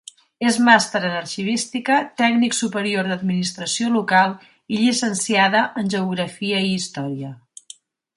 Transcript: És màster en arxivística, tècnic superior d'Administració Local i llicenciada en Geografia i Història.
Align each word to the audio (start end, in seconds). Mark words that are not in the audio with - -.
És 0.51 0.55
màster 0.67 0.99
en 1.09 1.17
arxivística, 1.17 1.97
tècnic 2.21 2.57
superior 2.59 3.09
d'Administració 3.11 3.91
Local 3.99 4.33
i 4.77 4.81
llicenciada 4.81 5.63
en 5.83 5.93
Geografia 5.97 6.63
i 6.71 6.77
Història. 6.79 7.31